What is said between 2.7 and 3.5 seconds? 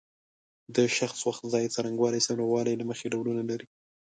له مخې ډولونه